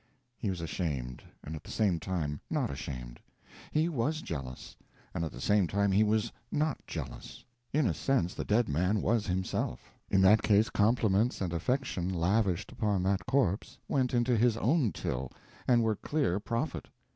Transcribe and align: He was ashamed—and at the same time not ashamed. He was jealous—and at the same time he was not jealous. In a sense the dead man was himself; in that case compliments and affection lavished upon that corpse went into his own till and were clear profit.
He 0.35 0.49
was 0.49 0.61
ashamed—and 0.61 1.55
at 1.55 1.63
the 1.63 1.69
same 1.69 1.99
time 1.99 2.41
not 2.49 2.71
ashamed. 2.71 3.19
He 3.71 3.87
was 3.87 4.23
jealous—and 4.23 5.23
at 5.23 5.31
the 5.31 5.39
same 5.39 5.67
time 5.67 5.91
he 5.91 6.01
was 6.03 6.31
not 6.51 6.79
jealous. 6.87 7.43
In 7.71 7.85
a 7.85 7.93
sense 7.93 8.33
the 8.33 8.43
dead 8.43 8.67
man 8.67 9.03
was 9.03 9.27
himself; 9.27 9.93
in 10.09 10.19
that 10.21 10.41
case 10.41 10.71
compliments 10.71 11.39
and 11.39 11.53
affection 11.53 12.11
lavished 12.11 12.71
upon 12.71 13.03
that 13.03 13.27
corpse 13.27 13.77
went 13.87 14.11
into 14.15 14.35
his 14.35 14.57
own 14.57 14.91
till 14.91 15.31
and 15.67 15.83
were 15.83 15.97
clear 15.97 16.39
profit. 16.39 16.87